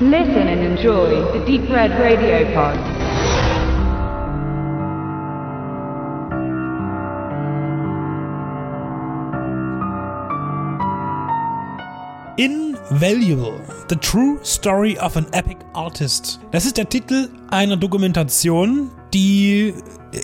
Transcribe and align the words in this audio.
Listen 0.00 0.48
and 0.48 0.60
enjoy 0.60 1.22
the 1.32 1.44
Deep 1.46 1.70
Red 1.70 1.92
Radio 2.00 2.52
Pod. 2.52 2.76
Invaluable. 12.36 13.60
The 13.86 13.94
True 13.94 14.40
Story 14.42 14.98
of 14.98 15.16
an 15.16 15.26
Epic 15.32 15.58
Artist. 15.74 16.40
Das 16.50 16.66
ist 16.66 16.76
der 16.76 16.88
Titel 16.88 17.28
einer 17.52 17.76
Dokumentation, 17.76 18.90
die 19.14 19.74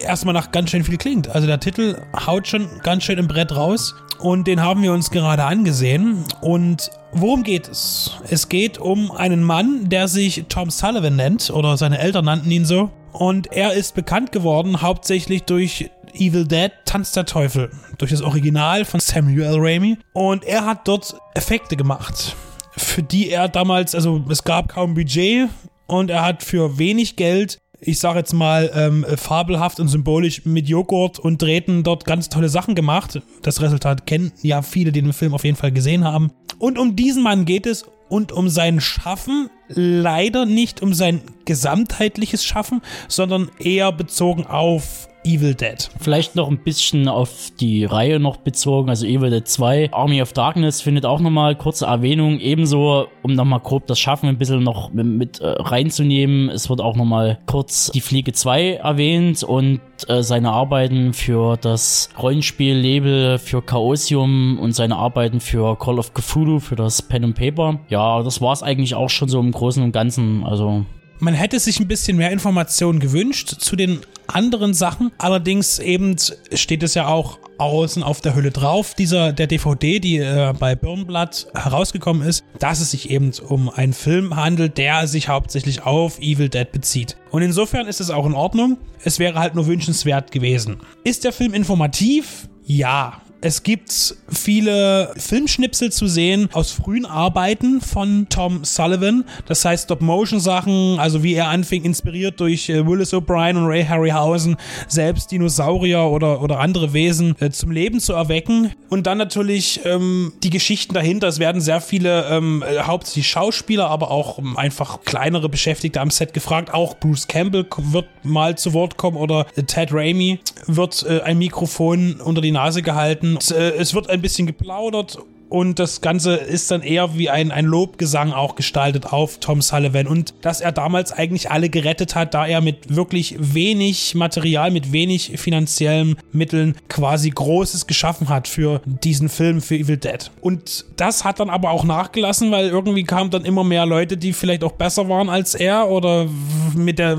erstmal 0.02 0.34
nach 0.34 0.50
ganz 0.50 0.70
schön 0.70 0.82
viel 0.82 0.98
klingt. 0.98 1.28
Also 1.28 1.46
der 1.46 1.60
Titel 1.60 1.96
haut 2.26 2.48
schon 2.48 2.68
ganz 2.82 3.04
schön 3.04 3.18
im 3.18 3.28
Brett 3.28 3.54
raus 3.54 3.94
und 4.20 4.46
den 4.46 4.60
haben 4.60 4.82
wir 4.82 4.92
uns 4.92 5.10
gerade 5.10 5.44
angesehen. 5.44 6.24
Und 6.40 6.90
worum 7.12 7.42
geht 7.42 7.68
es? 7.68 8.18
Es 8.28 8.48
geht 8.48 8.78
um 8.78 9.10
einen 9.10 9.42
Mann, 9.42 9.88
der 9.88 10.08
sich 10.08 10.44
Tom 10.48 10.70
Sullivan 10.70 11.16
nennt 11.16 11.50
oder 11.50 11.76
seine 11.76 11.98
Eltern 11.98 12.26
nannten 12.26 12.50
ihn 12.50 12.64
so. 12.64 12.90
Und 13.12 13.52
er 13.52 13.72
ist 13.72 13.94
bekannt 13.94 14.30
geworden 14.32 14.82
hauptsächlich 14.82 15.44
durch 15.44 15.90
Evil 16.14 16.46
Dead 16.46 16.72
Tanz 16.84 17.12
der 17.12 17.24
Teufel, 17.24 17.70
durch 17.98 18.10
das 18.10 18.22
Original 18.22 18.84
von 18.84 19.00
Samuel 19.00 19.56
Raimi. 19.58 19.98
Und 20.12 20.44
er 20.44 20.66
hat 20.66 20.86
dort 20.86 21.16
Effekte 21.34 21.76
gemacht, 21.76 22.36
für 22.76 23.02
die 23.02 23.30
er 23.30 23.48
damals, 23.48 23.94
also 23.94 24.24
es 24.28 24.44
gab 24.44 24.68
kaum 24.68 24.94
Budget 24.94 25.48
und 25.86 26.10
er 26.10 26.24
hat 26.24 26.42
für 26.42 26.78
wenig 26.78 27.16
Geld 27.16 27.58
ich 27.80 27.98
sage 27.98 28.18
jetzt 28.18 28.32
mal, 28.32 28.70
ähm, 28.74 29.04
fabelhaft 29.16 29.80
und 29.80 29.88
symbolisch 29.88 30.44
mit 30.44 30.68
Joghurt 30.68 31.18
und 31.18 31.40
Drähten 31.40 31.82
dort 31.82 32.04
ganz 32.04 32.28
tolle 32.28 32.48
Sachen 32.48 32.74
gemacht. 32.74 33.20
Das 33.42 33.60
Resultat 33.60 34.06
kennen 34.06 34.32
ja 34.42 34.62
viele, 34.62 34.92
die 34.92 35.02
den 35.02 35.12
Film 35.12 35.34
auf 35.34 35.44
jeden 35.44 35.56
Fall 35.56 35.72
gesehen 35.72 36.04
haben. 36.04 36.30
Und 36.58 36.78
um 36.78 36.96
diesen 36.96 37.22
Mann 37.22 37.44
geht 37.44 37.66
es 37.66 37.86
und 38.08 38.32
um 38.32 38.48
sein 38.48 38.80
Schaffen, 38.80 39.48
leider 39.68 40.44
nicht 40.44 40.82
um 40.82 40.92
sein 40.92 41.22
gesamtheitliches 41.44 42.44
Schaffen, 42.44 42.82
sondern 43.08 43.50
eher 43.58 43.92
bezogen 43.92 44.46
auf 44.46 45.09
Evil 45.24 45.54
Dead. 45.54 45.88
Vielleicht 45.98 46.36
noch 46.36 46.48
ein 46.48 46.58
bisschen 46.58 47.08
auf 47.08 47.50
die 47.60 47.84
Reihe 47.84 48.18
noch 48.20 48.38
bezogen, 48.38 48.88
also 48.88 49.06
Evil 49.06 49.30
Dead 49.30 49.46
2. 49.46 49.92
Army 49.92 50.22
of 50.22 50.32
Darkness 50.32 50.80
findet 50.80 51.04
auch 51.04 51.20
nochmal 51.20 51.56
kurze 51.56 51.86
Erwähnung, 51.86 52.38
ebenso, 52.40 53.06
um 53.22 53.34
nochmal 53.34 53.60
grob 53.60 53.86
das 53.86 53.98
Schaffen 53.98 54.28
ein 54.28 54.38
bisschen 54.38 54.62
noch 54.62 54.92
mit, 54.92 55.06
mit 55.06 55.40
äh, 55.40 55.48
reinzunehmen. 55.48 56.48
Es 56.48 56.68
wird 56.70 56.80
auch 56.80 56.96
nochmal 56.96 57.38
kurz 57.46 57.90
die 57.92 58.00
Fliege 58.00 58.32
2 58.32 58.74
erwähnt 58.74 59.42
und 59.42 59.80
äh, 60.08 60.22
seine 60.22 60.50
Arbeiten 60.50 61.12
für 61.12 61.56
das 61.56 62.10
Rollenspiel-Label 62.20 63.38
für 63.38 63.62
Chaosium 63.62 64.58
und 64.58 64.72
seine 64.72 64.96
Arbeiten 64.96 65.40
für 65.40 65.76
Call 65.78 65.98
of 65.98 66.14
Cthulhu, 66.14 66.60
für 66.60 66.76
das 66.76 67.02
Pen 67.02 67.24
and 67.24 67.36
Paper. 67.36 67.80
Ja, 67.88 68.22
das 68.22 68.40
war 68.40 68.52
es 68.52 68.62
eigentlich 68.62 68.94
auch 68.94 69.10
schon 69.10 69.28
so 69.28 69.40
im 69.40 69.52
Großen 69.52 69.82
und 69.82 69.92
Ganzen, 69.92 70.44
also 70.44 70.84
man 71.20 71.34
hätte 71.34 71.60
sich 71.60 71.78
ein 71.80 71.88
bisschen 71.88 72.16
mehr 72.16 72.30
Informationen 72.30 72.98
gewünscht 72.98 73.56
zu 73.60 73.76
den 73.76 74.00
anderen 74.26 74.74
Sachen. 74.74 75.12
Allerdings 75.18 75.78
eben 75.78 76.16
steht 76.52 76.82
es 76.82 76.94
ja 76.94 77.06
auch 77.06 77.38
außen 77.58 78.02
auf 78.02 78.20
der 78.20 78.34
Hülle 78.34 78.50
drauf, 78.50 78.94
dieser 78.94 79.32
der 79.32 79.46
DVD, 79.46 80.00
die 80.00 80.16
äh, 80.18 80.54
bei 80.58 80.74
Birnblatt 80.74 81.48
herausgekommen 81.54 82.26
ist, 82.26 82.44
dass 82.58 82.80
es 82.80 82.92
sich 82.92 83.10
eben 83.10 83.32
um 83.46 83.68
einen 83.68 83.92
Film 83.92 84.36
handelt, 84.36 84.78
der 84.78 85.06
sich 85.06 85.28
hauptsächlich 85.28 85.82
auf 85.82 86.18
Evil 86.20 86.48
Dead 86.48 86.70
bezieht. 86.72 87.16
Und 87.30 87.42
insofern 87.42 87.86
ist 87.86 88.00
es 88.00 88.10
auch 88.10 88.26
in 88.26 88.34
Ordnung. 88.34 88.78
Es 89.04 89.18
wäre 89.18 89.38
halt 89.38 89.54
nur 89.54 89.66
wünschenswert 89.66 90.32
gewesen. 90.32 90.78
Ist 91.04 91.24
der 91.24 91.32
Film 91.32 91.52
informativ? 91.52 92.48
Ja. 92.64 93.20
Es 93.42 93.62
gibt 93.62 94.16
viele 94.28 95.14
Filmschnipsel 95.16 95.90
zu 95.90 96.06
sehen 96.06 96.50
aus 96.52 96.72
frühen 96.72 97.06
Arbeiten 97.06 97.80
von 97.80 98.26
Tom 98.28 98.64
Sullivan. 98.64 99.24
Das 99.46 99.64
heißt 99.64 99.84
Stop-Motion-Sachen, 99.84 100.98
also 100.98 101.22
wie 101.22 101.34
er 101.34 101.48
anfing, 101.48 101.84
inspiriert 101.84 102.38
durch 102.38 102.68
äh, 102.68 102.86
Willis 102.86 103.14
O'Brien 103.14 103.56
und 103.56 103.64
Ray 103.64 103.84
Harryhausen, 103.84 104.56
selbst 104.88 105.32
Dinosaurier 105.32 106.02
oder, 106.02 106.42
oder 106.42 106.60
andere 106.60 106.92
Wesen 106.92 107.34
äh, 107.40 107.50
zum 107.50 107.70
Leben 107.70 107.98
zu 108.00 108.12
erwecken. 108.12 108.72
Und 108.90 109.06
dann 109.06 109.16
natürlich 109.16 109.80
ähm, 109.84 110.32
die 110.42 110.50
Geschichten 110.50 110.92
dahinter. 110.92 111.28
Es 111.28 111.38
werden 111.38 111.62
sehr 111.62 111.80
viele, 111.80 112.26
ähm, 112.28 112.62
äh, 112.62 112.80
hauptsächlich 112.82 113.28
Schauspieler, 113.28 113.88
aber 113.88 114.10
auch 114.10 114.38
ähm, 114.38 114.58
einfach 114.58 115.00
kleinere 115.06 115.48
Beschäftigte 115.48 116.02
am 116.02 116.10
Set 116.10 116.34
gefragt. 116.34 116.74
Auch 116.74 116.98
Bruce 116.98 117.26
Campbell 117.26 117.64
wird 117.78 118.06
mal 118.22 118.58
zu 118.58 118.74
Wort 118.74 118.98
kommen 118.98 119.16
oder 119.16 119.46
äh, 119.56 119.62
Ted 119.62 119.94
Raimi 119.94 120.40
wird 120.66 121.06
äh, 121.08 121.22
ein 121.22 121.38
Mikrofon 121.38 122.20
unter 122.20 122.42
die 122.42 122.52
Nase 122.52 122.82
gehalten 122.82 123.29
und 123.34 123.50
äh, 123.50 123.72
es 123.76 123.94
wird 123.94 124.10
ein 124.10 124.20
bisschen 124.20 124.46
geplaudert 124.46 125.18
und 125.50 125.80
das 125.80 126.00
Ganze 126.00 126.36
ist 126.36 126.70
dann 126.70 126.82
eher 126.82 127.18
wie 127.18 127.28
ein, 127.28 127.50
ein 127.50 127.64
Lobgesang 127.64 128.32
auch 128.32 128.54
gestaltet 128.54 129.12
auf 129.12 129.38
Tom 129.38 129.60
Sullivan 129.60 130.06
und 130.06 130.32
dass 130.42 130.60
er 130.60 130.70
damals 130.70 131.12
eigentlich 131.12 131.50
alle 131.50 131.68
gerettet 131.68 132.14
hat, 132.14 132.34
da 132.34 132.46
er 132.46 132.60
mit 132.60 132.94
wirklich 132.94 133.36
wenig 133.38 134.14
Material, 134.14 134.70
mit 134.70 134.92
wenig 134.92 135.32
finanziellen 135.40 136.16
Mitteln 136.32 136.76
quasi 136.88 137.30
Großes 137.30 137.88
geschaffen 137.88 138.28
hat 138.28 138.46
für 138.46 138.80
diesen 138.84 139.28
Film, 139.28 139.60
für 139.60 139.74
Evil 139.74 139.96
Dead. 139.96 140.30
Und 140.40 140.84
das 140.96 141.24
hat 141.24 141.40
dann 141.40 141.50
aber 141.50 141.70
auch 141.70 141.84
nachgelassen, 141.84 142.52
weil 142.52 142.68
irgendwie 142.68 143.04
kamen 143.04 143.30
dann 143.30 143.44
immer 143.44 143.64
mehr 143.64 143.86
Leute, 143.86 144.16
die 144.16 144.32
vielleicht 144.32 144.62
auch 144.62 144.72
besser 144.72 145.08
waren 145.08 145.28
als 145.28 145.56
er 145.56 145.88
oder 145.88 146.28
mit 146.76 147.00
der, 147.00 147.18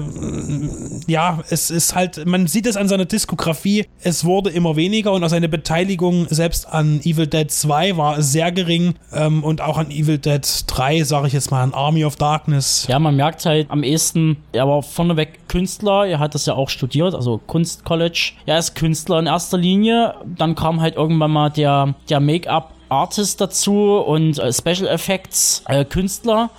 ja, 1.07 1.43
es 1.49 1.69
ist 1.69 1.95
halt, 1.95 2.25
man 2.25 2.47
sieht 2.47 2.65
es 2.65 2.77
an 2.77 2.87
seiner 2.87 3.05
Diskografie, 3.05 3.85
es 4.01 4.23
wurde 4.23 4.51
immer 4.51 4.77
weniger 4.77 5.11
und 5.11 5.21
auch 5.23 5.29
seine 5.29 5.49
Beteiligung 5.49 6.27
selbst 6.29 6.65
an 6.67 7.01
Evil 7.03 7.27
Dead 7.27 7.51
2 7.51 7.97
war 7.97 8.20
sehr 8.23 8.51
gering 8.51 8.95
und 9.11 9.61
auch 9.61 9.77
an 9.77 9.91
Evil 9.91 10.17
Dead 10.17 10.41
3, 10.67 11.03
sage 11.03 11.27
ich 11.27 11.33
jetzt 11.33 11.51
mal, 11.51 11.63
an 11.63 11.73
Army 11.73 12.05
of 12.05 12.15
Darkness. 12.15 12.85
Ja, 12.87 12.99
man 12.99 13.15
merkt 13.15 13.45
halt 13.45 13.69
am 13.69 13.83
ehesten, 13.83 14.37
er 14.51 14.67
war 14.67 14.83
vorneweg 14.83 15.47
Künstler, 15.47 16.05
er 16.05 16.19
hat 16.19 16.35
das 16.35 16.45
ja 16.45 16.53
auch 16.55 16.69
studiert, 16.69 17.13
also 17.13 17.39
Kunstcollege. 17.45 18.33
Er 18.45 18.57
ist 18.57 18.75
Künstler 18.75 19.19
in 19.19 19.27
erster 19.27 19.57
Linie, 19.57 20.15
dann 20.25 20.55
kam 20.55 20.81
halt 20.81 20.95
irgendwann 20.95 21.31
mal 21.31 21.49
der, 21.49 21.95
der 22.09 22.19
Make-up 22.19 22.73
Artist 22.91 23.39
dazu 23.39 23.97
und 23.99 24.37
äh, 24.37 24.51
Special 24.51 24.87
Effects 24.87 25.63
äh, 25.67 25.85
Künstler 25.85 26.49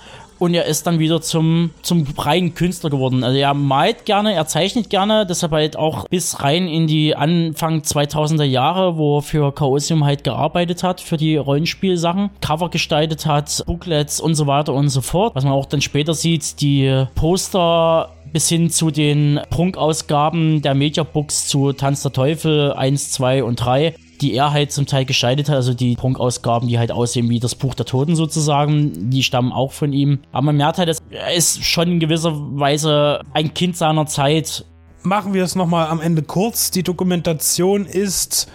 und 0.43 0.53
er 0.53 0.65
ist 0.65 0.85
dann 0.85 0.99
wieder 0.99 1.21
zum, 1.21 1.71
zum 1.81 2.05
reinen 2.17 2.53
Künstler 2.53 2.89
geworden. 2.89 3.23
Also 3.23 3.37
er 3.37 3.53
malt 3.53 4.05
gerne, 4.05 4.33
er 4.33 4.45
zeichnet 4.45 4.89
gerne, 4.89 5.25
deshalb 5.25 5.53
halt 5.53 5.77
auch 5.77 6.05
bis 6.09 6.41
rein 6.41 6.67
in 6.67 6.85
die 6.85 7.15
Anfang 7.15 7.79
2000er 7.79 8.43
Jahre, 8.43 8.97
wo 8.97 9.19
er 9.19 9.21
für 9.21 9.53
Chaosium 9.53 10.03
halt 10.03 10.25
gearbeitet 10.25 10.83
hat, 10.83 10.99
für 10.99 11.15
die 11.15 11.37
Rollenspielsachen, 11.37 12.29
Cover 12.41 12.69
gestaltet 12.69 13.25
hat, 13.25 13.63
Booklets 13.65 14.19
und 14.19 14.35
so 14.35 14.45
weiter 14.45 14.73
und 14.73 14.89
so 14.89 14.99
fort. 14.99 15.33
Was 15.33 15.45
man 15.45 15.53
auch 15.53 15.65
dann 15.65 15.79
später 15.79 16.13
sieht, 16.13 16.59
die 16.59 17.05
Poster 17.15 18.09
bis 18.33 18.49
hin 18.49 18.69
zu 18.69 18.91
den 18.91 19.39
Prunkausgaben 19.49 20.61
der 20.61 20.73
Mediabooks 20.73 21.47
zu 21.47 21.71
Tanz 21.71 22.01
der 22.01 22.11
Teufel 22.11 22.73
1, 22.73 23.11
2 23.11 23.43
und 23.43 23.55
3 23.57 23.95
die 24.21 24.33
er 24.33 24.51
halt 24.51 24.71
zum 24.71 24.85
Teil 24.85 25.05
gestaltet 25.05 25.49
hat, 25.49 25.55
also 25.55 25.73
die 25.73 25.95
Prunkausgaben, 25.95 26.67
die 26.67 26.79
halt 26.79 26.91
aussehen 26.91 27.29
wie 27.29 27.39
das 27.39 27.55
Buch 27.55 27.73
der 27.73 27.85
Toten 27.85 28.15
sozusagen, 28.15 29.09
die 29.09 29.23
stammen 29.23 29.51
auch 29.51 29.71
von 29.71 29.93
ihm. 29.93 30.19
Aber 30.31 30.43
man 30.43 30.57
merkt 30.57 30.77
halt, 30.77 30.97
er 31.11 31.33
ist 31.33 31.63
schon 31.63 31.93
in 31.93 31.99
gewisser 31.99 32.33
Weise 32.33 33.21
ein 33.33 33.53
Kind 33.53 33.77
seiner 33.77 34.05
Zeit. 34.05 34.65
Machen 35.03 35.33
wir 35.33 35.43
es 35.43 35.55
nochmal 35.55 35.87
am 35.87 35.99
Ende 35.99 36.21
kurz. 36.21 36.71
Die 36.71 36.83
Dokumentation 36.83 37.85
ist 37.85 38.47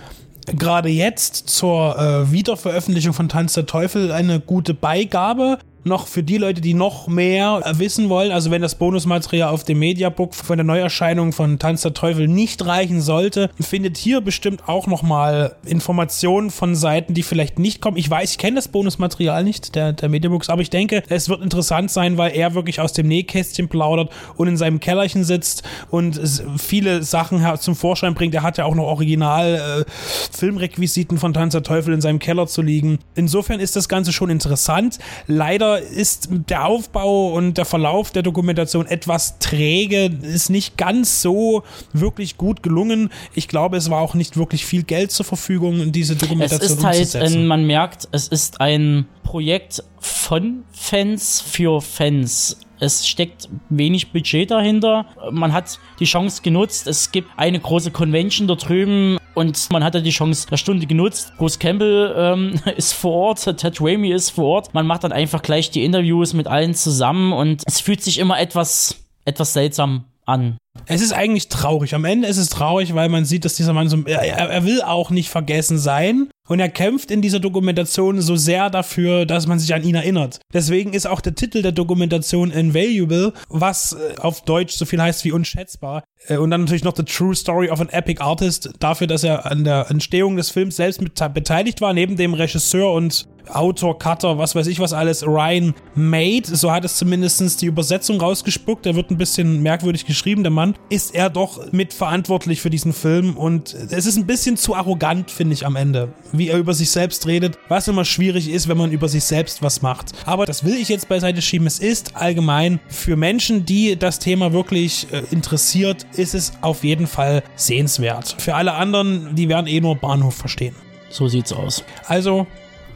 gerade 0.56 0.88
jetzt 0.88 1.48
zur 1.48 1.98
äh, 1.98 2.32
Wiederveröffentlichung 2.32 3.12
von 3.12 3.28
Tanz 3.28 3.52
der 3.52 3.66
Teufel 3.66 4.12
eine 4.12 4.40
gute 4.40 4.74
Beigabe 4.74 5.58
noch 5.84 6.06
für 6.06 6.22
die 6.22 6.38
Leute, 6.38 6.60
die 6.60 6.74
noch 6.74 7.08
mehr 7.08 7.62
wissen 7.72 8.08
wollen, 8.08 8.32
also 8.32 8.50
wenn 8.50 8.62
das 8.62 8.74
Bonusmaterial 8.76 9.50
auf 9.50 9.64
dem 9.64 9.78
Mediabook 9.78 10.34
von 10.34 10.56
der 10.56 10.64
Neuerscheinung 10.64 11.32
von 11.32 11.58
Tanz 11.58 11.82
der 11.82 11.94
Teufel 11.94 12.28
nicht 12.28 12.64
reichen 12.66 13.00
sollte, 13.00 13.50
findet 13.60 13.96
hier 13.96 14.20
bestimmt 14.20 14.68
auch 14.68 14.86
nochmal 14.86 15.56
Informationen 15.64 16.50
von 16.50 16.74
Seiten, 16.74 17.14
die 17.14 17.22
vielleicht 17.22 17.58
nicht 17.58 17.80
kommen. 17.80 17.96
Ich 17.96 18.10
weiß, 18.10 18.32
ich 18.32 18.38
kenne 18.38 18.56
das 18.56 18.68
Bonusmaterial 18.68 19.44
nicht, 19.44 19.74
der, 19.74 19.92
der 19.92 20.08
Mediabooks, 20.08 20.48
aber 20.48 20.62
ich 20.62 20.70
denke, 20.70 21.02
es 21.08 21.28
wird 21.28 21.42
interessant 21.42 21.90
sein, 21.90 22.18
weil 22.18 22.34
er 22.34 22.54
wirklich 22.54 22.80
aus 22.80 22.92
dem 22.92 23.08
Nähkästchen 23.08 23.68
plaudert 23.68 24.10
und 24.36 24.48
in 24.48 24.56
seinem 24.56 24.80
Kellerchen 24.80 25.24
sitzt 25.24 25.62
und 25.90 26.20
viele 26.58 27.02
Sachen 27.02 27.44
zum 27.58 27.74
Vorschein 27.74 28.14
bringt. 28.14 28.34
Er 28.34 28.42
hat 28.42 28.58
ja 28.58 28.64
auch 28.64 28.74
noch 28.74 28.84
original 28.84 29.84
äh, 29.86 29.90
Filmrequisiten 30.36 31.18
von 31.18 31.32
Tanz 31.32 31.52
der 31.52 31.62
Teufel 31.62 31.94
in 31.94 32.00
seinem 32.00 32.18
Keller 32.18 32.46
zu 32.46 32.62
liegen. 32.62 32.98
Insofern 33.14 33.60
ist 33.60 33.76
das 33.76 33.88
Ganze 33.88 34.12
schon 34.12 34.30
interessant. 34.30 34.98
Leider 35.26 35.67
ist 35.76 36.28
der 36.30 36.66
Aufbau 36.66 37.32
und 37.34 37.58
der 37.58 37.64
Verlauf 37.64 38.10
der 38.10 38.22
Dokumentation 38.22 38.86
etwas 38.86 39.38
träge, 39.38 40.10
ist 40.22 40.50
nicht 40.50 40.76
ganz 40.76 41.22
so 41.22 41.62
wirklich 41.92 42.36
gut 42.36 42.62
gelungen. 42.62 43.10
Ich 43.34 43.48
glaube, 43.48 43.76
es 43.76 43.90
war 43.90 44.00
auch 44.00 44.14
nicht 44.14 44.36
wirklich 44.36 44.64
viel 44.64 44.82
Geld 44.82 45.10
zur 45.10 45.26
Verfügung, 45.26 45.92
diese 45.92 46.16
Dokumentation 46.16 46.70
es 46.70 46.72
ist 46.72 46.84
halt, 46.84 47.16
ein, 47.16 47.46
man 47.46 47.66
merkt, 47.66 48.08
es 48.12 48.28
ist 48.28 48.60
ein 48.60 49.06
Projekt 49.22 49.82
von 50.00 50.64
Fans 50.72 51.40
für 51.40 51.80
Fans. 51.80 52.58
Es 52.80 53.06
steckt 53.06 53.48
wenig 53.68 54.12
Budget 54.12 54.50
dahinter. 54.50 55.06
Man 55.32 55.52
hat 55.52 55.78
die 55.98 56.04
Chance 56.04 56.42
genutzt. 56.42 56.86
Es 56.86 57.10
gibt 57.10 57.28
eine 57.36 57.58
große 57.58 57.90
Convention 57.90 58.46
da 58.46 58.54
drüben 58.54 59.17
Und 59.38 59.70
man 59.70 59.84
hatte 59.84 60.02
die 60.02 60.10
Chance 60.10 60.48
der 60.50 60.56
Stunde 60.56 60.84
genutzt. 60.84 61.32
Bruce 61.38 61.60
Campbell 61.60 62.12
ähm, 62.16 62.60
ist 62.76 62.92
vor 62.92 63.12
Ort, 63.12 63.56
Ted 63.56 63.80
Raimi 63.80 64.10
ist 64.10 64.30
vor 64.30 64.46
Ort. 64.46 64.74
Man 64.74 64.84
macht 64.84 65.04
dann 65.04 65.12
einfach 65.12 65.42
gleich 65.42 65.70
die 65.70 65.84
Interviews 65.84 66.32
mit 66.32 66.48
allen 66.48 66.74
zusammen 66.74 67.32
und 67.32 67.62
es 67.64 67.78
fühlt 67.78 68.02
sich 68.02 68.18
immer 68.18 68.40
etwas, 68.40 68.96
etwas 69.24 69.52
seltsam 69.52 70.06
an. 70.26 70.58
Es 70.86 71.02
ist 71.02 71.12
eigentlich 71.12 71.48
traurig. 71.48 71.94
Am 71.94 72.04
Ende 72.04 72.26
ist 72.26 72.36
es 72.36 72.48
traurig, 72.48 72.96
weil 72.96 73.08
man 73.08 73.24
sieht, 73.24 73.44
dass 73.44 73.54
dieser 73.54 73.72
Mann 73.72 73.88
so. 73.88 74.02
Er, 74.06 74.50
er 74.50 74.64
will 74.64 74.82
auch 74.82 75.10
nicht 75.10 75.28
vergessen 75.28 75.78
sein. 75.78 76.28
Und 76.48 76.60
er 76.60 76.70
kämpft 76.70 77.10
in 77.10 77.20
dieser 77.20 77.40
Dokumentation 77.40 78.22
so 78.22 78.34
sehr 78.34 78.70
dafür, 78.70 79.26
dass 79.26 79.46
man 79.46 79.58
sich 79.58 79.74
an 79.74 79.84
ihn 79.84 79.94
erinnert. 79.94 80.40
Deswegen 80.52 80.94
ist 80.94 81.06
auch 81.06 81.20
der 81.20 81.34
Titel 81.34 81.60
der 81.60 81.72
Dokumentation 81.72 82.50
Invaluable, 82.50 83.34
was 83.50 83.92
äh, 83.92 84.18
auf 84.18 84.42
Deutsch 84.42 84.74
so 84.74 84.86
viel 84.86 85.00
heißt 85.00 85.24
wie 85.26 85.32
unschätzbar. 85.32 86.04
Äh, 86.26 86.36
und 86.36 86.50
dann 86.50 86.62
natürlich 86.62 86.84
noch 86.84 86.96
The 86.96 87.04
True 87.04 87.34
Story 87.34 87.70
of 87.70 87.80
an 87.80 87.88
Epic 87.90 88.22
Artist, 88.22 88.70
dafür, 88.80 89.06
dass 89.06 89.24
er 89.24 89.46
an 89.46 89.64
der 89.64 89.90
Entstehung 89.90 90.36
des 90.36 90.50
Films 90.50 90.76
selbst 90.76 91.00
mit 91.00 91.14
beteiligt 91.34 91.80
war, 91.80 91.92
neben 91.92 92.16
dem 92.16 92.34
Regisseur 92.34 92.92
und 92.92 93.26
Autor, 93.50 93.98
Cutter, 93.98 94.38
was 94.38 94.54
weiß 94.54 94.66
ich 94.66 94.78
was 94.78 94.92
alles, 94.92 95.26
Ryan 95.26 95.74
Made, 95.94 96.44
so 96.44 96.70
hat 96.70 96.84
es 96.84 96.96
zumindest 96.96 97.62
die 97.62 97.66
Übersetzung 97.66 98.20
rausgespuckt, 98.20 98.84
der 98.84 98.94
wird 98.94 99.10
ein 99.10 99.18
bisschen 99.18 99.62
merkwürdig 99.62 100.06
geschrieben, 100.06 100.42
der 100.42 100.50
Mann, 100.50 100.74
ist 100.90 101.14
er 101.14 101.30
doch 101.30 101.72
mitverantwortlich 101.72 102.60
für 102.60 102.70
diesen 102.70 102.92
Film 102.92 103.36
und 103.36 103.74
es 103.74 104.06
ist 104.06 104.16
ein 104.16 104.26
bisschen 104.26 104.56
zu 104.56 104.74
arrogant, 104.74 105.30
finde 105.30 105.54
ich, 105.54 105.64
am 105.64 105.76
Ende 105.76 106.12
wie 106.32 106.48
er 106.48 106.58
über 106.58 106.74
sich 106.74 106.90
selbst 106.90 107.26
redet, 107.26 107.58
was 107.68 107.88
immer 107.88 108.04
schwierig 108.04 108.50
ist, 108.50 108.68
wenn 108.68 108.76
man 108.76 108.92
über 108.92 109.08
sich 109.08 109.24
selbst 109.24 109.62
was 109.62 109.82
macht. 109.82 110.12
Aber 110.26 110.46
das 110.46 110.64
will 110.64 110.74
ich 110.74 110.88
jetzt 110.88 111.08
beiseite 111.08 111.42
schieben. 111.42 111.66
Es 111.66 111.78
ist 111.78 112.16
allgemein 112.16 112.80
für 112.88 113.16
Menschen, 113.16 113.64
die 113.64 113.96
das 113.98 114.18
Thema 114.18 114.52
wirklich 114.52 115.06
äh, 115.12 115.22
interessiert, 115.30 116.06
ist 116.14 116.34
es 116.34 116.52
auf 116.60 116.84
jeden 116.84 117.06
Fall 117.06 117.42
sehenswert. 117.56 118.36
Für 118.38 118.54
alle 118.54 118.74
anderen, 118.74 119.34
die 119.34 119.48
werden 119.48 119.66
eh 119.66 119.80
nur 119.80 119.96
Bahnhof 119.96 120.34
verstehen. 120.34 120.74
So 121.10 121.28
sieht's 121.28 121.52
aus. 121.52 121.84
Also 122.06 122.46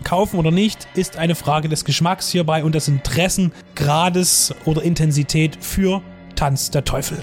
kaufen 0.05 0.39
oder 0.39 0.51
nicht, 0.51 0.87
ist 0.95 1.17
eine 1.17 1.35
Frage 1.35 1.69
des 1.69 1.85
Geschmacks 1.85 2.29
hierbei 2.29 2.65
und 2.65 2.75
des 2.75 2.89
Interessengrades 2.89 4.55
oder 4.65 4.83
Intensität 4.83 5.57
für 5.61 6.03
Tanz 6.35 6.71
der 6.71 6.85
Teufel. 6.85 7.19